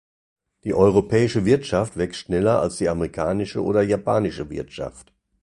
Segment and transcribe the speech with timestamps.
[0.63, 5.13] Die europäische Wirtschaft wächst schneller als die amerikanische oder japanische Wirtschaft.